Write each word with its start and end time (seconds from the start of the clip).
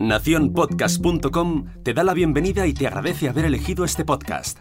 Naciónpodcast.com 0.00 1.64
te 1.82 1.92
da 1.92 2.04
la 2.04 2.14
bienvenida 2.14 2.68
y 2.68 2.72
te 2.72 2.86
agradece 2.86 3.28
haber 3.28 3.46
elegido 3.46 3.84
este 3.84 4.04
podcast. 4.04 4.60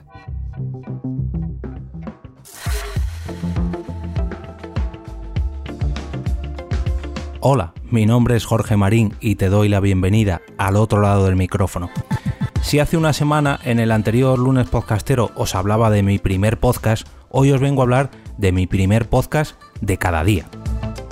Hola, 7.40 7.74
mi 7.84 8.08
nombre 8.08 8.36
es 8.36 8.46
Jorge 8.46 8.78
Marín 8.78 9.14
y 9.20 9.36
te 9.36 9.50
doy 9.50 9.70
la 9.70 9.80
bienvenida 9.80 10.42
al 10.58 10.76
otro 10.76 11.02
lado 11.02 11.26
del 11.26 11.36
micrófono. 11.36 11.92
Si 12.64 12.80
hace 12.80 12.98
una 12.98 13.14
semana 13.14 13.60
en 13.64 13.80
el 13.80 13.92
anterior 13.92 14.40
lunes 14.40 14.68
podcastero 14.68 15.30
os 15.36 15.54
hablaba 15.54 15.92
de 15.92 16.02
mi 16.02 16.18
primer 16.18 16.60
podcast, 16.60 17.08
hoy 17.30 17.52
os 17.52 17.62
vengo 17.62 17.84
a 17.84 17.86
hablar 17.86 18.10
de 18.40 18.52
mi 18.52 18.66
primer 18.66 19.08
podcast 19.08 19.62
de 19.82 20.00
cada 20.00 20.24
día. 20.24 20.50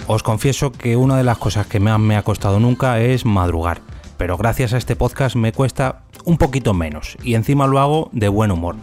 Os 0.07 0.23
confieso 0.23 0.71
que 0.71 0.97
una 0.97 1.15
de 1.15 1.23
las 1.23 1.37
cosas 1.37 1.67
que 1.67 1.79
más 1.79 1.99
me 1.99 2.17
ha 2.17 2.23
costado 2.23 2.59
nunca 2.59 2.99
es 2.99 3.23
madrugar, 3.23 3.81
pero 4.25 4.37
gracias 4.37 4.73
a 4.73 4.77
este 4.79 4.95
podcast 4.95 5.35
me 5.35 5.53
cuesta 5.53 6.01
un 6.23 6.39
poquito 6.39 6.73
menos 6.73 7.15
y 7.23 7.35
encima 7.35 7.67
lo 7.67 7.79
hago 7.79 8.09
de 8.11 8.27
buen 8.27 8.49
humor. 8.49 8.75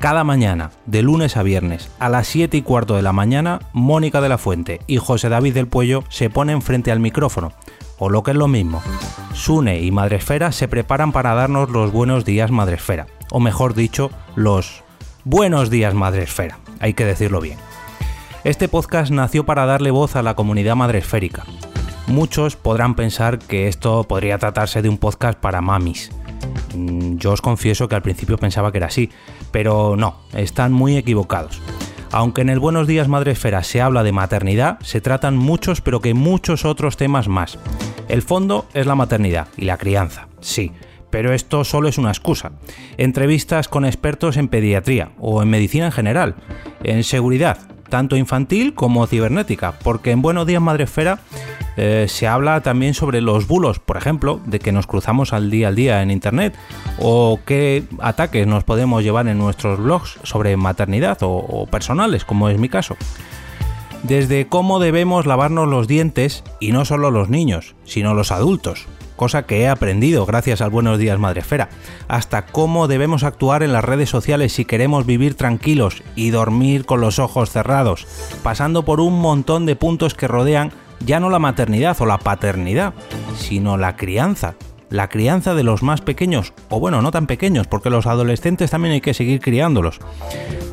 Cada 0.00 0.24
mañana, 0.24 0.72
de 0.86 1.02
lunes 1.02 1.36
a 1.36 1.44
viernes, 1.44 1.88
a 2.00 2.08
las 2.08 2.26
7 2.26 2.56
y 2.56 2.62
cuarto 2.62 2.96
de 2.96 3.02
la 3.02 3.12
mañana, 3.12 3.60
Mónica 3.72 4.20
de 4.20 4.28
la 4.28 4.38
Fuente 4.38 4.80
y 4.88 4.96
José 4.96 5.28
David 5.28 5.54
del 5.54 5.68
Puello 5.68 6.02
se 6.08 6.30
ponen 6.30 6.62
frente 6.62 6.90
al 6.90 6.98
micrófono, 6.98 7.52
o 7.96 8.10
lo 8.10 8.24
que 8.24 8.32
es 8.32 8.36
lo 8.36 8.48
mismo. 8.48 8.82
Sune 9.34 9.80
y 9.82 9.92
Madresfera 9.92 10.50
se 10.50 10.66
preparan 10.66 11.12
para 11.12 11.34
darnos 11.34 11.70
los 11.70 11.92
buenos 11.92 12.24
días 12.24 12.50
Madresfera, 12.50 13.06
o 13.30 13.38
mejor 13.38 13.74
dicho, 13.74 14.10
los 14.34 14.82
buenos 15.22 15.70
días 15.70 15.94
Madresfera, 15.94 16.58
hay 16.80 16.94
que 16.94 17.04
decirlo 17.04 17.40
bien. 17.40 17.58
Este 18.42 18.66
podcast 18.66 19.12
nació 19.12 19.46
para 19.46 19.64
darle 19.64 19.92
voz 19.92 20.16
a 20.16 20.22
la 20.22 20.34
comunidad 20.34 20.74
madresférica. 20.74 21.44
Muchos 22.06 22.56
podrán 22.56 22.94
pensar 22.94 23.38
que 23.38 23.68
esto 23.68 24.04
podría 24.04 24.38
tratarse 24.38 24.82
de 24.82 24.88
un 24.88 24.98
podcast 24.98 25.38
para 25.38 25.60
mamis, 25.60 26.10
Mm, 26.74 27.16
yo 27.16 27.32
os 27.32 27.42
confieso 27.42 27.88
que 27.88 27.94
al 27.94 28.02
principio 28.02 28.38
pensaba 28.38 28.72
que 28.72 28.78
era 28.78 28.86
así, 28.86 29.10
pero 29.50 29.96
no, 29.96 30.16
están 30.34 30.72
muy 30.72 30.96
equivocados. 30.96 31.60
Aunque 32.10 32.42
en 32.42 32.50
el 32.50 32.58
Buenos 32.58 32.86
Días 32.86 33.08
Madre 33.08 33.32
Esfera 33.32 33.62
se 33.62 33.80
habla 33.80 34.02
de 34.02 34.12
maternidad, 34.12 34.78
se 34.80 35.00
tratan 35.00 35.36
muchos 35.36 35.80
pero 35.80 36.00
que 36.00 36.14
muchos 36.14 36.64
otros 36.64 36.96
temas 36.96 37.28
más. 37.28 37.58
El 38.08 38.22
fondo 38.22 38.66
es 38.74 38.86
la 38.86 38.94
maternidad 38.94 39.48
y 39.56 39.64
la 39.64 39.78
crianza, 39.78 40.28
sí, 40.40 40.72
pero 41.10 41.32
esto 41.32 41.64
solo 41.64 41.88
es 41.88 41.96
una 41.96 42.10
excusa. 42.10 42.52
Entrevistas 42.98 43.68
con 43.68 43.84
expertos 43.84 44.36
en 44.36 44.48
pediatría 44.48 45.12
o 45.18 45.42
en 45.42 45.48
medicina 45.48 45.86
en 45.86 45.92
general, 45.92 46.34
en 46.82 47.02
seguridad, 47.04 47.58
tanto 47.88 48.16
infantil 48.16 48.74
como 48.74 49.06
cibernética, 49.06 49.78
porque 49.82 50.10
en 50.10 50.20
Buenos 50.20 50.46
Días 50.46 50.60
Madre 50.60 50.84
Esfera 50.84 51.20
eh, 51.76 52.06
se 52.08 52.26
habla 52.26 52.60
también 52.60 52.94
sobre 52.94 53.20
los 53.20 53.46
bulos, 53.46 53.78
por 53.78 53.96
ejemplo, 53.96 54.40
de 54.44 54.58
que 54.58 54.72
nos 54.72 54.86
cruzamos 54.86 55.32
al 55.32 55.50
día 55.50 55.68
al 55.68 55.74
día 55.74 56.02
en 56.02 56.10
Internet, 56.10 56.54
o 56.98 57.40
qué 57.46 57.84
ataques 58.00 58.46
nos 58.46 58.64
podemos 58.64 59.02
llevar 59.02 59.28
en 59.28 59.38
nuestros 59.38 59.78
blogs 59.78 60.18
sobre 60.22 60.56
maternidad 60.56 61.18
o, 61.22 61.66
personales, 61.70 62.24
como 62.24 62.48
es 62.48 62.58
mi 62.58 62.68
caso. 62.68 62.96
Desde 64.02 64.48
cómo 64.48 64.80
debemos 64.80 65.26
lavarnos 65.26 65.68
los 65.68 65.86
dientes, 65.86 66.44
y 66.60 66.72
no 66.72 66.84
solo 66.84 67.10
los 67.10 67.28
niños, 67.28 67.74
sino 67.84 68.14
los 68.14 68.32
adultos, 68.32 68.86
cosa 69.16 69.46
que 69.46 69.60
he 69.60 69.68
aprendido 69.68 70.26
gracias 70.26 70.60
al 70.60 70.70
Buenos 70.70 70.98
Días 70.98 71.18
Madrefera, 71.18 71.68
hasta 72.08 72.46
cómo 72.46 72.88
debemos 72.88 73.22
actuar 73.22 73.62
en 73.62 73.72
las 73.72 73.84
redes 73.84 74.10
sociales 74.10 74.52
si 74.52 74.64
queremos 74.64 75.06
vivir 75.06 75.34
tranquilos 75.34 76.02
y 76.16 76.30
dormir 76.30 76.84
con 76.84 77.00
los 77.00 77.20
ojos 77.20 77.50
cerrados, 77.50 78.08
pasando 78.42 78.84
por 78.84 79.00
un 79.00 79.20
montón 79.20 79.64
de 79.64 79.76
puntos 79.76 80.14
que 80.14 80.26
rodean 80.26 80.72
ya 81.04 81.20
no 81.20 81.30
la 81.30 81.38
maternidad 81.38 81.96
o 82.00 82.06
la 82.06 82.18
paternidad, 82.18 82.94
sino 83.36 83.76
la 83.76 83.96
crianza. 83.96 84.54
La 84.90 85.08
crianza 85.08 85.54
de 85.54 85.62
los 85.62 85.82
más 85.82 86.02
pequeños, 86.02 86.52
o 86.68 86.78
bueno, 86.78 87.00
no 87.00 87.10
tan 87.10 87.26
pequeños, 87.26 87.66
porque 87.66 87.88
los 87.88 88.06
adolescentes 88.06 88.70
también 88.70 88.92
hay 88.92 89.00
que 89.00 89.14
seguir 89.14 89.40
criándolos. 89.40 90.00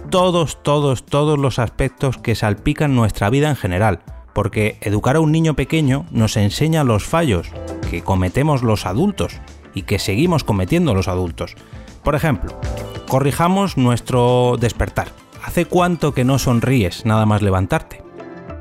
Todos, 0.09 0.61
todos, 0.61 1.05
todos 1.05 1.39
los 1.39 1.57
aspectos 1.57 2.17
que 2.17 2.35
salpican 2.35 2.95
nuestra 2.95 3.29
vida 3.29 3.49
en 3.49 3.55
general, 3.55 4.01
porque 4.33 4.77
educar 4.81 5.15
a 5.15 5.21
un 5.21 5.31
niño 5.31 5.55
pequeño 5.55 6.05
nos 6.11 6.35
enseña 6.35 6.83
los 6.83 7.05
fallos 7.05 7.49
que 7.89 8.01
cometemos 8.01 8.61
los 8.61 8.85
adultos 8.85 9.39
y 9.73 9.83
que 9.83 9.99
seguimos 9.99 10.43
cometiendo 10.43 10.93
los 10.93 11.07
adultos. 11.07 11.55
Por 12.03 12.15
ejemplo, 12.15 12.59
corrijamos 13.07 13.77
nuestro 13.77 14.57
despertar. 14.59 15.07
¿Hace 15.45 15.65
cuánto 15.65 16.13
que 16.13 16.25
no 16.25 16.39
sonríes 16.39 17.05
nada 17.05 17.25
más 17.25 17.41
levantarte? 17.41 18.08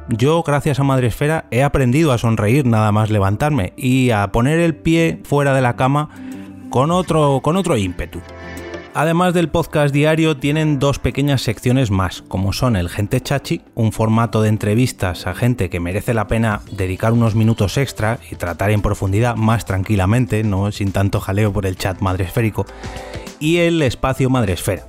Yo, 0.08 0.42
gracias 0.42 0.80
a 0.80 0.84
Madresfera, 0.84 1.46
he 1.50 1.62
aprendido 1.62 2.12
a 2.12 2.18
sonreír 2.18 2.66
nada 2.66 2.92
más 2.92 3.10
levantarme 3.10 3.72
y 3.76 4.10
a 4.10 4.28
poner 4.28 4.58
el 4.58 4.74
pie 4.74 5.20
fuera 5.24 5.54
de 5.54 5.60
la 5.60 5.76
cama 5.76 6.10
con 6.70 6.90
otro, 6.90 7.40
con 7.42 7.56
otro 7.56 7.76
ímpetu. 7.76 8.20
Además 8.94 9.32
del 9.32 9.48
podcast 9.48 9.94
diario, 9.94 10.38
tienen 10.38 10.78
dos 10.78 10.98
pequeñas 10.98 11.42
secciones 11.42 11.90
más, 11.90 12.22
como 12.22 12.52
son 12.52 12.74
el 12.74 12.88
Gente 12.88 13.20
Chachi, 13.20 13.60
un 13.74 13.92
formato 13.92 14.42
de 14.42 14.48
entrevistas 14.48 15.26
a 15.26 15.34
gente 15.34 15.70
que 15.70 15.78
merece 15.78 16.14
la 16.14 16.26
pena 16.26 16.62
dedicar 16.72 17.12
unos 17.12 17.34
minutos 17.34 17.76
extra 17.76 18.18
y 18.28 18.34
tratar 18.34 18.70
en 18.70 18.82
profundidad 18.82 19.36
más 19.36 19.66
tranquilamente, 19.66 20.42
no 20.42 20.72
sin 20.72 20.90
tanto 20.90 21.20
jaleo 21.20 21.52
por 21.52 21.66
el 21.66 21.76
chat 21.76 22.00
madresférico, 22.00 22.66
y 23.38 23.58
el 23.58 23.82
espacio 23.82 24.30
Madresfera, 24.30 24.86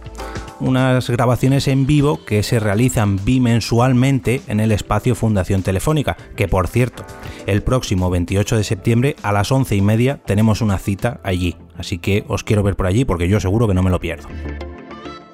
unas 0.60 1.10
grabaciones 1.10 1.68
en 1.68 1.86
vivo 1.86 2.24
que 2.26 2.44
se 2.44 2.60
realizan 2.60 3.24
bimensualmente 3.24 4.42
en 4.48 4.60
el 4.60 4.72
espacio 4.72 5.16
Fundación 5.16 5.64
Telefónica, 5.64 6.18
que 6.36 6.48
por 6.48 6.68
cierto, 6.68 7.04
el 7.46 7.62
próximo 7.64 8.10
28 8.10 8.58
de 8.58 8.64
septiembre 8.64 9.16
a 9.24 9.32
las 9.32 9.52
11 9.52 9.76
y 9.76 9.82
media 9.82 10.22
tenemos 10.26 10.62
una 10.62 10.78
cita 10.78 11.20
allí, 11.24 11.56
así 11.78 11.98
que 11.98 12.24
os 12.28 12.44
quiero 12.44 12.64
ver 12.64 12.76
por 12.76 12.88
allí 12.88 13.06
porque 13.06 13.28
yo 13.28 13.40
seguro 13.40 13.68
que 13.68 13.74
no 13.74 13.84
me 13.84 13.92
lo 13.92 14.00
pierdo. 14.00 14.28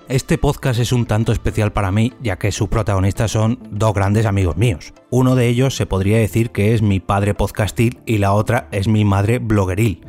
Este 0.08 0.38
podcast 0.38 0.80
es 0.80 0.92
un 0.92 1.08
tanto 1.08 1.32
especial 1.32 1.74
para 1.74 1.92
mí, 1.92 2.14
ya 2.22 2.38
que 2.38 2.52
sus 2.52 2.70
protagonistas 2.70 3.32
son 3.32 3.58
dos 3.72 3.92
grandes 3.96 4.28
amigos 4.28 4.56
míos. 4.56 4.94
Uno 5.10 5.36
de 5.36 5.48
ellos 5.48 5.76
se 5.76 5.88
podría 5.88 6.20
decir 6.20 6.52
que 6.52 6.76
es 6.76 6.84
mi 6.84 7.00
padre 7.00 7.34
podcastil 7.34 7.98
y 8.06 8.20
la 8.20 8.34
otra 8.34 8.68
es 8.72 8.88
mi 8.88 9.04
madre 9.04 9.40
blogueril. 9.40 10.06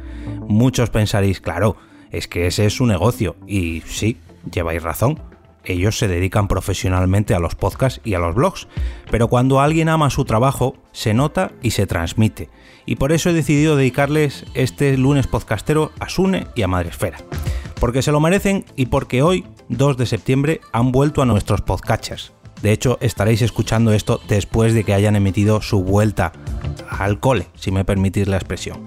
Muchos 0.49 0.91
pensaréis, 0.91 1.41
claro, 1.41 1.76
es 2.10 2.28
que 2.28 2.47
ese 2.47 2.66
es 2.66 2.75
su 2.75 2.84
negocio, 2.84 3.37
y 3.47 3.82
sí, 3.87 4.19
lleváis 4.51 4.83
razón. 4.83 5.21
Ellos 5.65 5.99
se 5.99 6.07
dedican 6.07 6.47
profesionalmente 6.47 7.34
a 7.34 7.41
los 7.41 7.57
podcasts 7.57 8.01
y 8.05 8.15
a 8.15 8.21
los 8.21 8.34
blogs, 8.34 8.69
pero 9.11 9.29
cuando 9.29 9.61
alguien 9.61 9.89
ama 9.89 10.11
su 10.11 10.25
trabajo, 10.25 10.77
se 10.93 11.12
nota 11.12 11.51
y 11.61 11.73
se 11.73 11.87
transmite. 11.87 12.49
Y 12.87 12.97
por 12.97 13.12
eso 13.12 13.31
he 13.31 13.33
decidido 13.33 13.75
dedicarles 13.77 14.47
este 14.55 14.97
lunes 14.97 15.27
podcastero 15.27 15.91
a 15.99 16.09
Sune 16.09 16.47
y 16.55 16.62
a 16.62 16.69
Madresfera. 16.69 17.19
Porque 17.81 18.03
se 18.03 18.12
lo 18.12 18.21
merecen 18.21 18.65
y 18.77 18.87
porque 18.87 19.23
hoy, 19.23 19.45
2 19.69 19.97
de 19.97 20.06
septiembre, 20.06 20.61
han 20.73 20.93
vuelto 20.93 21.21
a 21.21 21.27
nuestros 21.27 21.62
podcatchers. 21.62 22.33
De 22.62 22.73
hecho, 22.73 22.99
estaréis 23.01 23.43
escuchando 23.43 23.93
esto 23.93 24.21
después 24.29 24.73
de 24.73 24.85
que 24.85 24.95
hayan 24.95 25.17
emitido 25.17 25.61
su 25.61 25.83
vuelta 25.83 26.33
al 26.89 27.21
cole, 27.21 27.49
si 27.55 27.71
me 27.71 27.85
permitís 27.85 28.29
la 28.29 28.37
expresión. 28.37 28.83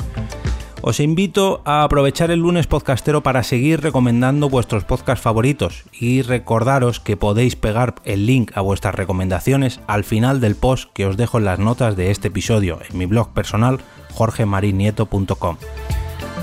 Os 0.81 1.01
invito 1.01 1.62
a 1.66 1.84
aprovechar 1.84 2.31
el 2.31 2.40
lunes 2.40 2.66
podcastero 2.66 3.22
para 3.22 3.44
seguir 3.44 3.81
recomendando 3.81 4.50
vuestros 4.50 4.85
podcasts 4.85 5.22
favoritos 5.22 5.84
y 5.91 6.22
recordaros 6.22 7.01
que 7.01 7.17
podéis 7.17 7.57
pegar 7.57 7.95
el 8.06 8.25
link 8.25 8.51
a 8.56 8.62
vuestras 8.62 8.95
recomendaciones 8.95 9.81
al 9.88 10.06
final 10.06 10.39
del 10.39 10.56
post 10.56 10.89
que 10.94 11.06
os 11.06 11.18
dejo 11.18 11.38
en 11.38 11.45
las 11.45 11.59
notas 11.59 11.97
de 11.97 12.12
este 12.12 12.29
episodio 12.29 12.79
en 12.89 12.97
mi 12.97 13.06
blog 13.06 13.34
personal 13.34 13.79
jorgemarinieto.com. 14.13 15.57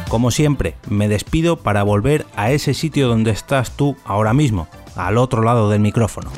Como 0.09 0.31
siempre, 0.31 0.77
me 0.89 1.09
despido 1.09 1.57
para 1.57 1.83
volver 1.83 2.27
a 2.37 2.51
ese 2.53 2.75
sitio 2.75 3.09
donde 3.09 3.31
estás 3.31 3.73
tú 3.75 3.97
ahora 4.05 4.35
mismo, 4.35 4.69
al 4.97 5.17
otro 5.17 5.43
lado 5.43 5.71
del 5.71 5.81
micrófono. 5.81 6.31